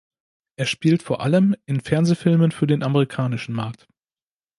[0.55, 3.87] Er spielt vor allem in Fernsehfilmen für den amerikanischen Markt.